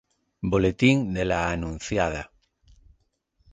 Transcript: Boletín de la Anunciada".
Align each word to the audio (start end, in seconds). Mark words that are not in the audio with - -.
Boletín 0.41 1.13
de 1.13 1.25
la 1.25 1.51
Anunciada". 1.51 2.31